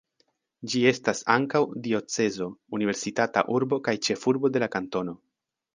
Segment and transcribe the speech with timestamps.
[0.71, 5.21] Ĝi estas ankaŭ diocezo, universitata urbo kaj ĉefurbo de la kantono.